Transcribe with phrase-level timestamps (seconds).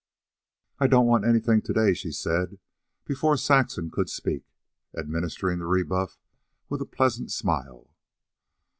[0.79, 2.57] "I don't want anything to day," she said,
[3.05, 4.45] before Saxon could speak,
[4.97, 6.17] administering the rebuff
[6.69, 7.93] with a pleasant smile.